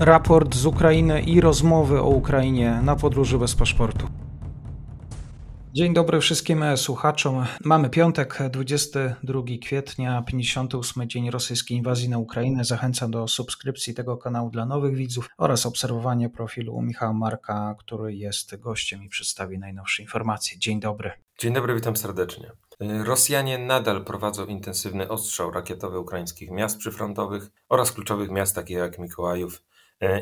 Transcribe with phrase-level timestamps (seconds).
[0.00, 4.06] raport z Ukrainy i rozmowy o Ukrainie na podróży bez paszportu.
[5.72, 7.46] Dzień dobry wszystkim słuchaczom.
[7.64, 12.64] Mamy piątek, 22 kwietnia, 58 dzień rosyjskiej inwazji na Ukrainę.
[12.64, 18.56] Zachęcam do subskrypcji tego kanału dla nowych widzów oraz obserwowania profilu Michała Marka, który jest
[18.56, 20.58] gościem i przedstawi najnowsze informacje.
[20.58, 21.12] Dzień dobry.
[21.38, 22.52] Dzień dobry, witam serdecznie.
[23.04, 29.62] Rosjanie nadal prowadzą intensywny ostrzał rakietowy ukraińskich miast przyfrontowych oraz kluczowych miast takich jak Mikołajów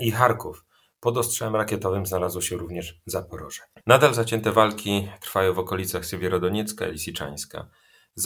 [0.00, 0.64] i Charków.
[1.00, 3.62] Pod ostrzałem rakietowym znalazło się również Zaporoże.
[3.86, 7.68] Nadal zacięte walki trwają w okolicach Siewierodoniecka i Lisiczańska.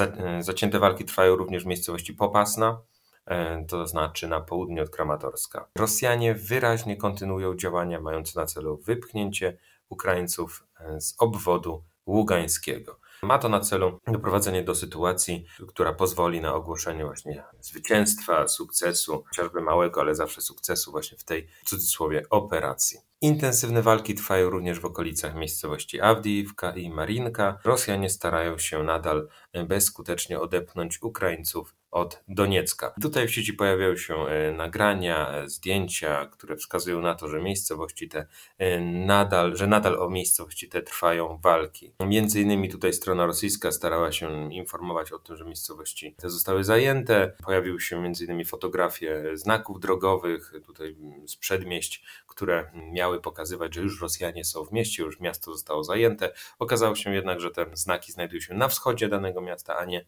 [0.00, 2.82] E, zacięte walki trwają również w miejscowości Popasna,
[3.26, 5.68] e, to znaczy na południe od Kramatorska.
[5.78, 9.58] Rosjanie wyraźnie kontynuują działania mające na celu wypchnięcie
[9.88, 10.66] Ukraińców
[10.98, 12.99] z obwodu ługańskiego.
[13.22, 19.60] Ma to na celu doprowadzenie do sytuacji, która pozwoli na ogłoszenie właśnie zwycięstwa, sukcesu, chociażby
[19.60, 22.98] małego, ale zawsze sukcesu właśnie w tej w cudzysłowie operacji.
[23.20, 27.58] Intensywne walki trwają również w okolicach miejscowości Awdijiwka i Marinka.
[27.64, 29.28] Rosjanie starają się nadal
[29.68, 32.94] bezskutecznie odepchnąć Ukraińców od Doniecka.
[33.02, 38.08] Tutaj w sieci pojawiają się e, nagrania, e, zdjęcia, które wskazują na to, że miejscowości
[38.08, 38.26] te
[38.58, 41.92] e, nadal, że nadal o miejscowości te trwają walki.
[42.00, 47.32] Między innymi tutaj strona rosyjska starała się informować o tym, że miejscowości te zostały zajęte.
[47.44, 50.96] Pojawiły się między innymi fotografie znaków drogowych tutaj
[51.26, 56.32] z przedmieść, które miały pokazywać, że już Rosjanie są w mieście, już miasto zostało zajęte.
[56.58, 60.06] Okazało się jednak, że te znaki znajdują się na wschodzie danego miasta, a nie,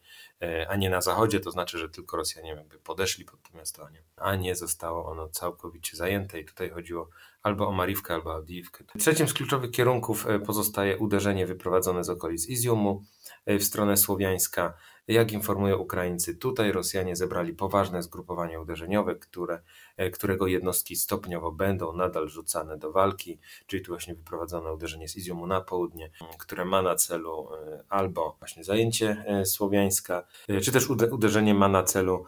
[0.69, 3.85] a nie na zachodzie, to znaczy znaczy, że tylko Rosjanie jakby podeszli pod to miasto,
[3.85, 7.09] a nie, a nie zostało ono całkowicie zajęte i tutaj chodziło
[7.43, 8.83] albo o Mariwkę, albo o Avdiivkę.
[8.99, 13.03] Trzecim z kluczowych kierunków e, pozostaje uderzenie wyprowadzone z okolic Iziumu
[13.45, 14.73] e, w stronę słowiańska.
[15.07, 19.61] Jak informują Ukraińcy, tutaj Rosjanie zebrali poważne zgrupowanie uderzeniowe, które,
[19.97, 25.15] e, którego jednostki stopniowo będą nadal rzucane do walki, czyli tu właśnie wyprowadzone uderzenie z
[25.15, 30.27] Iziumu na południe, które ma na celu e, albo właśnie zajęcie e, Słowiańska,
[30.63, 32.25] czy też uderzenie ma na celu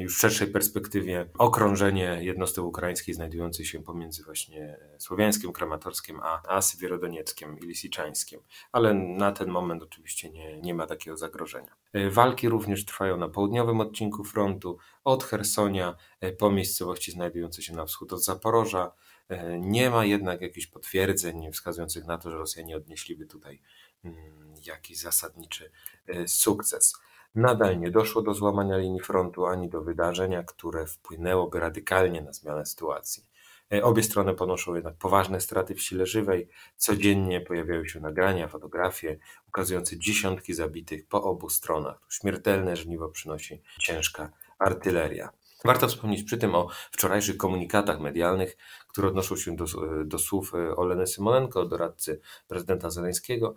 [0.00, 6.62] już w szerszej perspektywie okrążenie jednostek ukraińskich znajdujących się pomiędzy właśnie Słowiańskim, Kramatorskiem, a, a
[6.62, 8.40] Sywierodonieckiem i Lisiczańskiem.
[8.72, 11.74] Ale na ten moment oczywiście nie, nie ma takiego zagrożenia.
[12.10, 17.84] Walki również trwają na południowym odcinku frontu, od Hersonia e, po miejscowości znajdujące się na
[17.84, 18.92] wschód od Zaporoża.
[19.28, 23.60] E, nie ma jednak jakichś potwierdzeń wskazujących na to, że Rosjanie odnieśliby tutaj
[24.04, 25.70] mm, jakiś zasadniczy
[26.06, 26.94] e, sukces.
[27.34, 32.66] Nadal nie doszło do złamania linii frontu ani do wydarzenia, które wpłynęłoby radykalnie na zmianę
[32.66, 33.30] sytuacji.
[33.72, 36.48] E, obie strony ponoszą jednak poważne straty w sile żywej.
[36.76, 39.18] Codziennie pojawiają się nagrania, fotografie
[39.48, 42.00] ukazujące dziesiątki zabitych po obu stronach.
[42.08, 45.30] Śmiertelne żniwo przynosi ciężka artyleria.
[45.64, 48.56] Warto wspomnieć przy tym o wczorajszych komunikatach medialnych,
[48.88, 49.64] które odnoszą się do,
[50.04, 53.54] do słów e, Oleny Symonenko, doradcy prezydenta Zeleńskiego,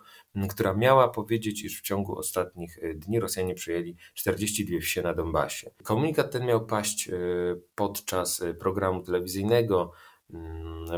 [0.50, 5.70] która miała powiedzieć, iż w ciągu ostatnich e, dni Rosjanie przejęli 42 wsie na Donbasie.
[5.82, 7.12] Komunikat ten miał paść e,
[7.74, 9.92] podczas programu telewizyjnego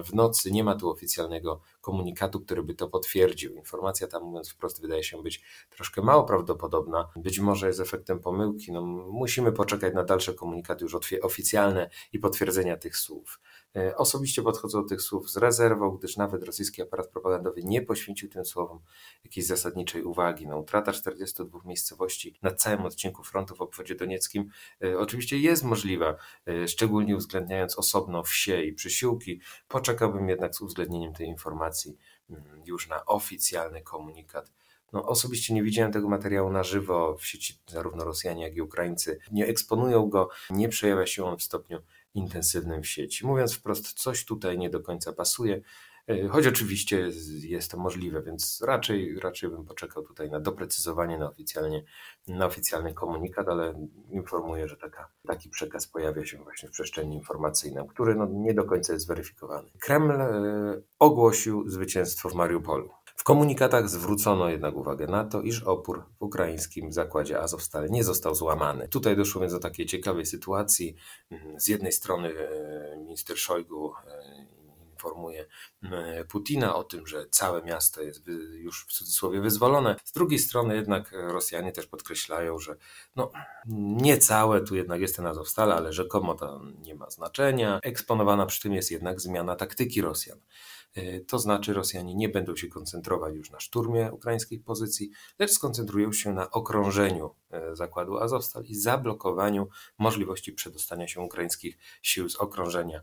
[0.04, 0.50] w nocy.
[0.50, 3.54] Nie ma tu oficjalnego komunikatu, który by to potwierdził.
[3.54, 7.08] Informacja ta, mówiąc wprost, wydaje się być troszkę mało prawdopodobna.
[7.16, 8.72] Być może jest efektem pomyłki.
[8.72, 13.40] No, musimy poczekać na dalsze komunikaty już oficjalne i potwierdzenia tych słów.
[13.76, 18.28] E, osobiście podchodzę do tych słów z rezerwą, gdyż nawet rosyjski aparat propagandowy nie poświęcił
[18.28, 18.80] tym słowom
[19.24, 20.46] jakiejś zasadniczej uwagi.
[20.46, 24.50] No, utrata 42 miejscowości na całym odcinku frontu w obwodzie donieckim
[24.84, 26.16] e, oczywiście jest możliwa,
[26.46, 29.40] e, szczególnie uwzględniając osobno wsie i przysiłki.
[29.68, 31.96] Poczekałbym jednak z uwzględnieniem tej informacji
[32.30, 34.52] mm, już na oficjalny komunikat.
[34.92, 39.18] No, osobiście nie widziałem tego materiału na żywo w sieci, zarówno Rosjanie, jak i Ukraińcy
[39.32, 41.78] nie eksponują go, nie przejawia się on w stopniu
[42.16, 43.26] intensywnym w sieci.
[43.26, 45.60] Mówiąc wprost, coś tutaj nie do końca pasuje,
[46.06, 47.10] e, choć oczywiście
[47.42, 51.84] jest to możliwe, więc raczej, raczej bym poczekał tutaj na doprecyzowanie, na, oficjalnie,
[52.28, 57.88] na oficjalny komunikat, ale informuję, że taka, taki przekaz pojawia się właśnie w przestrzeni informacyjnej,
[57.88, 59.70] który no nie do końca jest zweryfikowany.
[59.80, 62.90] Kreml e, ogłosił zwycięstwo w Mariupolu.
[63.16, 68.34] W komunikatach zwrócono jednak uwagę na to, iż opór w ukraińskim zakładzie Azovstal nie został
[68.34, 68.88] złamany.
[68.88, 70.96] Tutaj doszło więc do takiej ciekawej sytuacji.
[71.56, 74.46] Z jednej strony e, minister Szojgu e,
[74.92, 75.46] informuje
[75.82, 79.96] e, Putina o tym, że całe miasto jest już w cudzysłowie wyzwolone.
[80.04, 82.76] Z drugiej strony jednak Rosjanie też podkreślają, że
[83.16, 83.30] no,
[83.96, 87.80] nie całe tu jednak jest ten Azovstal, ale rzekomo to nie ma znaczenia.
[87.82, 90.40] Eksponowana przy tym jest jednak zmiana taktyki Rosjan.
[91.28, 96.32] To znaczy Rosjanie nie będą się koncentrować już na szturmie ukraińskich pozycji, lecz skoncentrują się
[96.32, 97.34] na okrążeniu
[97.72, 103.02] zakładu Azowstal i zablokowaniu możliwości przedostania się ukraińskich sił z okrążenia.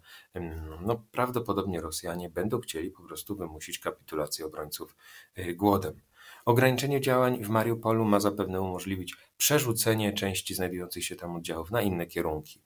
[0.81, 4.95] No, prawdopodobnie Rosjanie będą chcieli po prostu wymusić kapitulację obrońców
[5.56, 6.01] głodem.
[6.45, 12.06] Ograniczenie działań w Mariupolu ma zapewne umożliwić przerzucenie części znajdujących się tam oddziałów na inne
[12.06, 12.62] kierunki.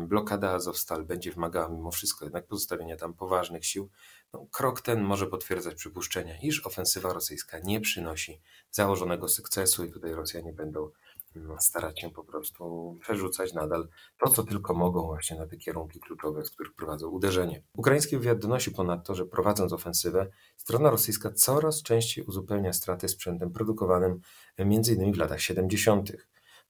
[0.00, 3.90] Blokada Azowstal będzie wymagała mimo wszystko jednak pozostawienia tam poważnych sił.
[4.32, 8.40] No, krok ten może potwierdzać przypuszczenia, iż ofensywa rosyjska nie przynosi
[8.70, 10.90] założonego sukcesu i tutaj Rosjanie będą
[11.34, 13.88] no, starać się po prostu przerzucać nadal
[14.24, 17.62] to, co tylko mogą właśnie na te kierunki kluczowe, z których prowadzą uderzenie.
[17.76, 24.20] Ukraiński wywiad donosi ponadto, że prowadząc ofensywę, strona rosyjska coraz częściej uzupełnia straty sprzętem produkowanym
[24.56, 25.12] m.in.
[25.12, 26.12] w latach 70.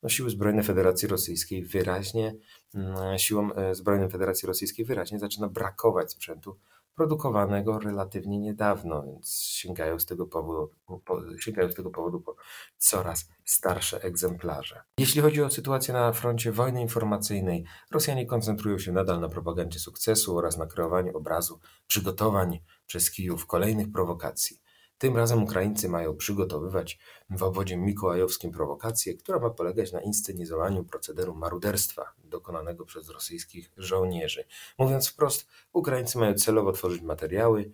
[0.04, 2.36] No, siły zbrojne Federacji Rosyjskiej wyraźnie,
[2.74, 6.56] mm, siłom e, zbrojnym Federacji Rosyjskiej wyraźnie zaczyna brakować sprzętu
[6.94, 10.70] produkowanego relatywnie niedawno, więc sięgają z tego powodu,
[11.04, 12.36] po, sięgają z tego powodu po
[12.78, 14.82] coraz starsze egzemplarze.
[14.98, 20.38] Jeśli chodzi o sytuację na froncie wojny informacyjnej, Rosjanie koncentrują się nadal na propagandzie sukcesu
[20.38, 24.63] oraz na kreowaniu obrazu przygotowań przez Kijów kolejnych prowokacji.
[25.04, 26.98] Tym razem Ukraińcy mają przygotowywać
[27.30, 34.44] w obwodzie mikołajowskim prowokację, która ma polegać na inscenizowaniu procederu maruderstwa dokonanego przez rosyjskich żołnierzy.
[34.78, 37.72] Mówiąc wprost, Ukraińcy mają celowo tworzyć materiały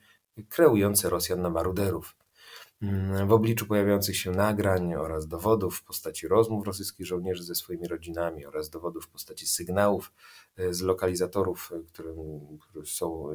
[0.49, 2.17] kreujące Rosjan na maruderów.
[2.83, 7.89] Mm, w obliczu pojawiających się nagrań oraz dowodów w postaci rozmów rosyjskich żołnierzy ze swoimi
[7.89, 10.13] rodzinami oraz dowodów w postaci sygnałów
[10.57, 12.15] e, z lokalizatorów, e, które,
[12.85, 13.33] są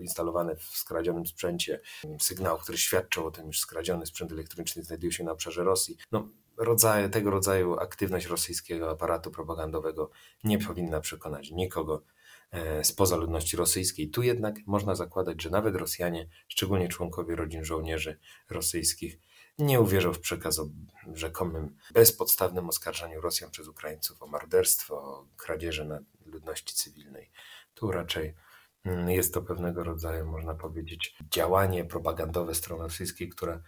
[0.00, 1.80] instalowane w skradzionym sprzęcie,
[2.20, 5.96] sygnałów, które świadczą o tym, iż skradziony sprzęt elektroniczny znajduje się na obszarze Rosji.
[6.12, 10.10] No, rodzaje, tego rodzaju aktywność rosyjskiego aparatu propagandowego
[10.44, 12.02] nie powinna przekonać nikogo
[12.82, 14.10] spoza ludności rosyjskiej.
[14.10, 18.18] Tu jednak można zakładać, że nawet Rosjanie, szczególnie członkowie rodzin żołnierzy
[18.50, 19.18] rosyjskich,
[19.58, 20.68] nie uwierzą w przekaz o
[21.14, 27.30] rzekomym bezpodstawnym oskarżaniu Rosjan przez Ukraińców o morderstwo, o kradzieże na ludności cywilnej.
[27.74, 28.34] Tu raczej
[28.84, 33.60] mm, jest to pewnego rodzaju, można powiedzieć, działanie propagandowe strony rosyjskiej, które,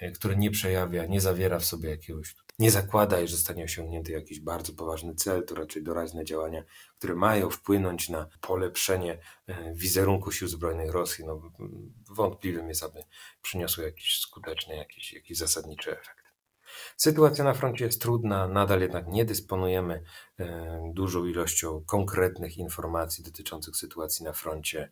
[0.00, 4.40] e, które nie przejawia, nie zawiera w sobie jakiegoś nie zakłada, że zostanie osiągnięty jakiś
[4.40, 6.64] bardzo poważny cel, to raczej doraźne działania,
[6.98, 11.24] które mają wpłynąć na polepszenie e, wizerunku sił zbrojnych Rosji.
[11.24, 11.42] No,
[12.10, 13.04] wątpliwym jest, aby
[13.42, 16.15] przyniosły jakiś skuteczny, jakiś, jakiś zasadniczy efekt.
[16.96, 20.02] Sytuacja na froncie jest trudna, nadal jednak nie dysponujemy
[20.38, 24.90] e, dużą ilością konkretnych informacji dotyczących sytuacji na froncie.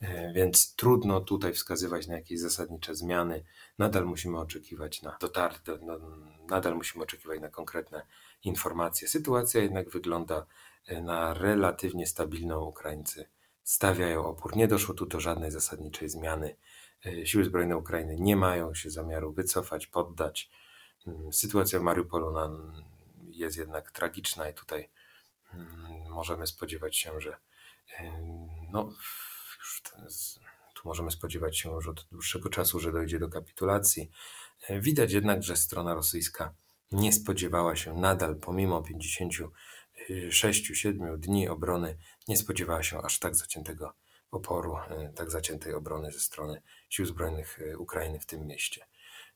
[0.00, 3.44] E, więc trudno tutaj wskazywać na jakieś zasadnicze zmiany.
[3.78, 5.78] Nadal musimy oczekiwać na dotarcie,
[6.48, 8.06] nadal musimy oczekiwać na konkretne
[8.44, 9.08] informacje.
[9.08, 10.46] Sytuacja jednak wygląda
[10.86, 12.64] e, na relatywnie stabilną.
[12.64, 13.28] Ukraińcy
[13.62, 14.56] stawiają opór.
[14.56, 16.56] Nie doszło tu do żadnej zasadniczej zmiany.
[17.24, 20.50] Siły zbrojne Ukrainy nie mają się zamiaru wycofać, poddać.
[21.32, 22.34] Sytuacja w Mariupolu
[23.28, 24.88] jest jednak tragiczna i tutaj
[25.54, 27.36] mm, możemy spodziewać się, że
[28.72, 28.92] no,
[30.74, 34.10] tu możemy spodziewać się już od dłuższego czasu, że dojdzie do kapitulacji.
[34.68, 36.54] E, widać jednak, że strona rosyjska
[36.92, 41.98] nie spodziewała się nadal, pomimo 56-7 dni obrony,
[42.28, 43.94] nie spodziewała się aż tak zaciętego
[44.30, 48.86] oporu, e, tak zaciętej obrony ze strony sił zbrojnych e, Ukrainy w tym mieście.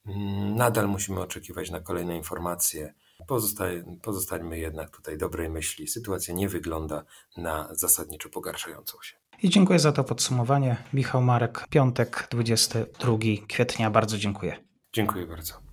[0.06, 2.94] Mm, nadal musimy oczekiwać na kolejne informacje.
[4.02, 5.88] Pozostańmy jednak tutaj dobrej myśli.
[5.88, 7.05] Sytuacja nie wygląda
[7.37, 9.16] na zasadniczo pogarszającą się.
[9.42, 10.76] I dziękuję za to podsumowanie.
[10.92, 13.90] Michał Marek, piątek, 22 kwietnia.
[13.90, 14.64] Bardzo dziękuję.
[14.92, 15.69] Dziękuję bardzo.